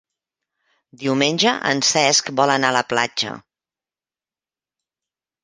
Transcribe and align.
Diumenge 1.03 1.53
en 1.73 1.83
Cesc 1.89 2.31
vol 2.41 2.55
anar 2.55 2.73
a 2.73 2.75
la 2.79 2.83
platja. 2.95 3.35